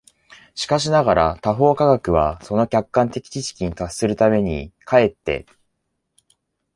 [0.55, 5.45] しかしながら他方科学は、その客観的知識に達するために、却って